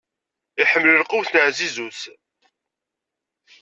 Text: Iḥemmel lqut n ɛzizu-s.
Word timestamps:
Iḥemmel 0.61 0.95
lqut 1.01 1.29
n 1.33 1.41
ɛzizu-s. 1.45 2.01